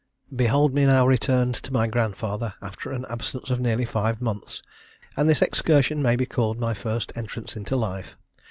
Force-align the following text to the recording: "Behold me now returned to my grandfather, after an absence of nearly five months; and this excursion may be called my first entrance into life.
"Behold 0.35 0.73
me 0.73 0.83
now 0.87 1.05
returned 1.05 1.53
to 1.53 1.71
my 1.71 1.85
grandfather, 1.85 2.55
after 2.59 2.89
an 2.91 3.05
absence 3.07 3.51
of 3.51 3.59
nearly 3.59 3.85
five 3.85 4.19
months; 4.19 4.63
and 5.15 5.29
this 5.29 5.43
excursion 5.43 6.01
may 6.01 6.15
be 6.15 6.25
called 6.25 6.57
my 6.57 6.73
first 6.73 7.11
entrance 7.15 7.55
into 7.55 7.75
life. 7.75 8.15